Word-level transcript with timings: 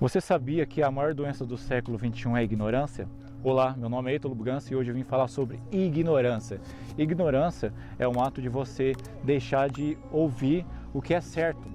Você 0.00 0.18
sabia 0.18 0.64
que 0.64 0.82
a 0.82 0.90
maior 0.90 1.12
doença 1.12 1.44
do 1.44 1.58
século 1.58 1.98
XXI 1.98 2.30
é 2.30 2.38
a 2.38 2.42
ignorância? 2.42 3.06
Olá, 3.44 3.76
meu 3.76 3.90
nome 3.90 4.10
é 4.10 4.14
Ítalo 4.14 4.34
Bugança 4.34 4.72
e 4.72 4.76
hoje 4.76 4.90
eu 4.90 4.94
vim 4.94 5.04
falar 5.04 5.28
sobre 5.28 5.60
ignorância. 5.70 6.58
Ignorância 6.96 7.70
é 7.98 8.08
um 8.08 8.18
ato 8.18 8.40
de 8.40 8.48
você 8.48 8.94
deixar 9.22 9.68
de 9.68 9.98
ouvir 10.10 10.64
o 10.94 11.02
que 11.02 11.12
é 11.12 11.20
certo. 11.20 11.68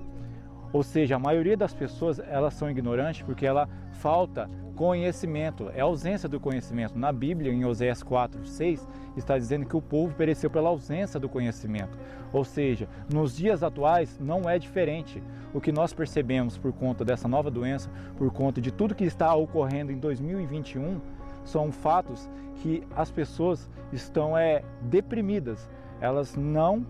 Ou 0.76 0.84
seja, 0.84 1.16
a 1.16 1.20
maioria 1.20 1.56
das 1.56 1.74
pessoas 1.74 2.20
elas 2.20 2.54
são 2.54 2.70
ignorantes 2.70 3.22
porque 3.22 3.46
ela 3.46 3.70
falta 3.94 4.50
conhecimento, 4.76 5.72
é 5.74 5.80
ausência 5.80 6.28
do 6.28 6.38
conhecimento. 6.38 7.00
Na 7.00 7.14
Bíblia, 7.14 7.50
em 7.50 7.64
Oséias 7.64 8.04
4, 8.04 8.46
6, 8.46 8.86
está 9.16 9.38
dizendo 9.38 9.66
que 9.66 9.78
o 9.78 9.82
povo 9.82 10.14
pereceu 10.14 10.50
pela 10.50 10.68
ausência 10.68 11.18
do 11.18 11.30
conhecimento. 11.30 11.98
Ou 12.34 12.44
seja, 12.44 12.90
nos 13.10 13.38
dias 13.38 13.64
atuais 13.64 14.20
não 14.20 14.50
é 14.50 14.60
diferente. 14.60 15.24
O 15.54 15.62
que 15.62 15.72
nós 15.72 15.94
percebemos 15.94 16.58
por 16.58 16.74
conta 16.74 17.06
dessa 17.06 17.26
nova 17.26 17.50
doença, 17.50 17.90
por 18.18 18.30
conta 18.34 18.60
de 18.60 18.70
tudo 18.70 18.94
que 18.94 19.06
está 19.06 19.34
ocorrendo 19.34 19.94
em 19.94 19.98
2021, 19.98 21.00
são 21.46 21.72
fatos 21.72 22.30
que 22.56 22.84
as 22.94 23.10
pessoas 23.10 23.70
estão 23.94 24.38
é, 24.38 24.62
deprimidas. 24.82 25.70
Elas 26.02 26.36
não 26.36 26.86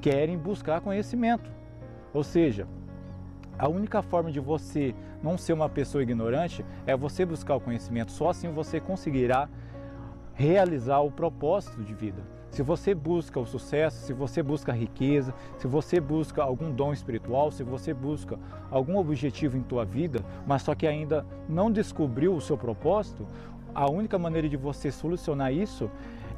querem 0.00 0.36
buscar 0.36 0.80
conhecimento. 0.80 1.48
Ou 2.12 2.24
seja, 2.24 2.66
a 3.62 3.68
única 3.68 4.02
forma 4.02 4.32
de 4.32 4.40
você 4.40 4.92
não 5.22 5.38
ser 5.38 5.52
uma 5.52 5.68
pessoa 5.68 6.02
ignorante 6.02 6.64
é 6.84 6.96
você 6.96 7.24
buscar 7.24 7.54
o 7.54 7.60
conhecimento. 7.60 8.10
Só 8.10 8.30
assim 8.30 8.48
você 8.48 8.80
conseguirá 8.80 9.48
realizar 10.34 10.98
o 10.98 11.12
propósito 11.12 11.80
de 11.80 11.94
vida. 11.94 12.20
Se 12.50 12.60
você 12.60 12.92
busca 12.92 13.38
o 13.38 13.46
sucesso, 13.46 14.04
se 14.04 14.12
você 14.12 14.42
busca 14.42 14.72
a 14.72 14.74
riqueza, 14.74 15.32
se 15.58 15.68
você 15.68 16.00
busca 16.00 16.42
algum 16.42 16.72
dom 16.72 16.92
espiritual, 16.92 17.52
se 17.52 17.62
você 17.62 17.94
busca 17.94 18.36
algum 18.68 18.96
objetivo 18.96 19.56
em 19.56 19.62
tua 19.62 19.84
vida, 19.84 20.24
mas 20.44 20.62
só 20.62 20.74
que 20.74 20.84
ainda 20.84 21.24
não 21.48 21.70
descobriu 21.70 22.34
o 22.34 22.40
seu 22.40 22.58
propósito, 22.58 23.28
a 23.72 23.88
única 23.88 24.18
maneira 24.18 24.48
de 24.48 24.56
você 24.56 24.90
solucionar 24.90 25.52
isso 25.52 25.88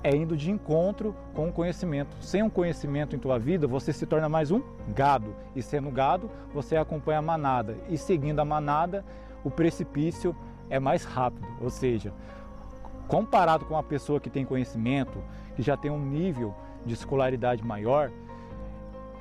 é 0.05 0.15
indo 0.15 0.37
de 0.37 0.51
encontro 0.51 1.17
com 1.33 1.49
o 1.49 1.53
conhecimento. 1.53 2.15
Sem 2.21 2.43
um 2.43 2.51
conhecimento 2.51 3.17
em 3.17 3.19
tua 3.19 3.39
vida, 3.39 3.67
você 3.67 3.91
se 3.91 4.05
torna 4.05 4.29
mais 4.29 4.51
um 4.51 4.63
gado. 4.89 5.35
E 5.57 5.63
sendo 5.63 5.91
gado, 5.91 6.31
você 6.53 6.77
acompanha 6.77 7.21
a 7.21 7.23
manada. 7.23 7.79
E 7.89 7.97
seguindo 7.97 8.39
a 8.39 8.45
manada, 8.45 9.03
o 9.43 9.51
precipício 9.51 10.37
é 10.69 10.79
mais 10.79 11.05
rápido. 11.05 11.49
Ou 11.59 11.71
seja, 11.71 12.13
comparado 13.09 13.65
com 13.65 13.73
uma 13.73 13.83
pessoa 13.83 14.21
que 14.21 14.29
tem 14.29 14.45
conhecimento, 14.45 15.19
que 15.57 15.63
já 15.63 15.75
tem 15.75 15.91
um 15.91 15.99
nível 15.99 16.55
de 16.85 16.93
escolaridade 16.93 17.65
maior, 17.65 18.11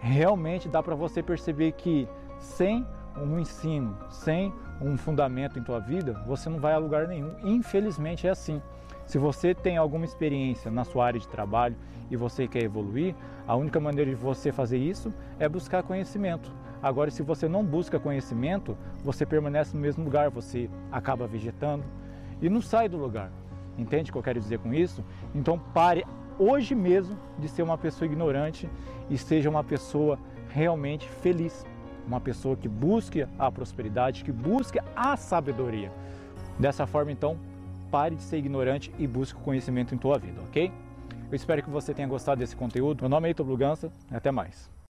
realmente 0.02 0.68
dá 0.68 0.84
para 0.84 0.96
você 0.96 1.24
perceber 1.24 1.72
que 1.72 2.10
sem 2.38 2.86
um 3.18 3.40
ensino, 3.40 3.98
sem 4.10 4.54
um 4.82 4.98
fundamento 4.98 5.58
em 5.58 5.64
tua 5.64 5.80
vida, 5.80 6.14
você 6.26 6.50
não 6.50 6.60
vai 6.60 6.74
a 6.74 6.78
lugar 6.78 7.08
nenhum. 7.08 7.36
Infelizmente 7.44 8.28
é 8.28 8.32
assim. 8.32 8.62
Se 9.06 9.18
você 9.18 9.54
tem 9.54 9.78
alguma 9.78 10.06
experiência 10.06 10.72
na 10.72 10.84
sua 10.84 11.06
área 11.06 11.20
de 11.20 11.28
trabalho 11.28 11.76
e 12.10 12.16
você 12.16 12.48
quer 12.48 12.64
evoluir, 12.64 13.16
a 13.48 13.56
única 13.56 13.80
maneira 13.80 14.10
de 14.10 14.16
você 14.16 14.52
fazer 14.52 14.78
isso 14.78 15.14
é 15.40 15.48
buscar 15.48 15.84
conhecimento. 15.84 16.52
Agora, 16.82 17.12
se 17.12 17.24
você 17.24 17.48
não 17.48 17.64
busca 17.64 18.00
conhecimento, 18.00 18.78
você 19.04 19.26
permanece 19.26 19.76
no 19.76 19.82
mesmo 19.82 20.04
lugar, 20.04 20.30
você 20.30 20.70
acaba 20.92 21.28
vegetando 21.28 21.84
e 22.42 22.50
não 22.50 22.62
sai 22.62 22.90
do 22.90 22.98
lugar. 22.98 23.32
Entende 23.78 24.10
o 24.10 24.14
que 24.14 24.20
eu 24.20 24.24
quero 24.24 24.40
dizer 24.40 24.60
com 24.60 24.74
isso? 24.74 25.04
Então 25.34 25.58
pare 25.58 26.06
hoje 26.38 26.76
mesmo 26.76 27.18
de 27.40 27.48
ser 27.48 27.64
uma 27.64 27.78
pessoa 27.78 28.06
ignorante 28.06 28.70
e 29.10 29.18
seja 29.18 29.50
uma 29.50 29.64
pessoa 29.64 30.20
realmente 30.50 31.08
feliz 31.10 31.66
uma 32.08 32.20
pessoa 32.20 32.56
que 32.56 32.68
busque 32.68 33.26
a 33.38 33.52
prosperidade, 33.52 34.24
que 34.24 34.32
busque 34.32 34.80
a 34.96 35.16
sabedoria. 35.16 35.92
Dessa 36.60 36.86
forma, 36.86 37.12
então, 37.12 37.38
pare 37.92 38.16
de 38.16 38.24
ser 38.24 38.38
ignorante 38.38 38.94
e 38.98 39.06
busque 39.06 39.40
o 39.40 39.44
conhecimento 39.44 39.94
em 39.94 39.98
tua 39.98 40.18
vida, 40.18 40.42
ok? 40.42 40.72
Eu 41.30 41.36
espero 41.36 41.64
que 41.64 41.70
você 41.70 41.94
tenha 41.94 42.08
gostado 42.08 42.40
desse 42.40 42.56
conteúdo. 42.56 43.02
Meu 43.02 43.10
nome 43.10 43.28
é 43.28 43.32
Ito 43.32 43.44
Blugança 43.44 43.92
até 44.12 44.32
mais. 44.32 44.74